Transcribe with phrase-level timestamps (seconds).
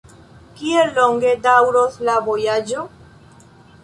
[0.59, 2.87] Kiel longe daŭros la vojaĝo?